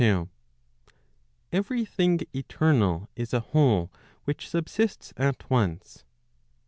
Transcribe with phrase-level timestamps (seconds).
[1.51, 3.91] Every thing eternal is a whole
[4.25, 6.05] which subsists at once.